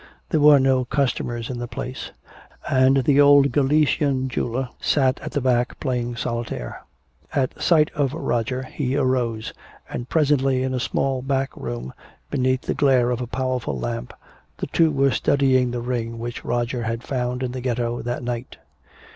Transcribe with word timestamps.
There 0.29 0.39
were 0.39 0.59
no 0.59 0.83
customers 0.83 1.47
in 1.51 1.59
the 1.59 1.67
place, 1.67 2.09
and 2.67 3.03
the 3.03 3.21
old 3.21 3.51
Galician 3.51 4.29
jeweler 4.29 4.69
sat 4.81 5.19
at 5.19 5.33
the 5.33 5.41
back 5.41 5.79
playing 5.79 6.15
solitaire. 6.15 6.81
At 7.35 7.61
sight 7.61 7.91
of 7.91 8.15
Roger 8.15 8.63
he 8.63 8.95
arose; 8.97 9.53
and 9.87 10.09
presently 10.09 10.63
in 10.63 10.73
a 10.73 10.79
small 10.79 11.21
back 11.21 11.55
room, 11.55 11.93
beneath 12.31 12.61
the 12.63 12.73
glare 12.73 13.11
of 13.11 13.21
a 13.21 13.27
powerful 13.27 13.77
lamp, 13.77 14.11
the 14.57 14.65
two 14.65 14.89
were 14.89 15.11
studying 15.11 15.69
the 15.69 15.81
ring 15.81 16.17
which 16.17 16.43
Roger 16.43 16.81
had 16.81 17.03
found 17.03 17.43
in 17.43 17.51
the 17.51 17.61
ghetto 17.61 18.01
that 18.01 18.23
night. 18.23 18.57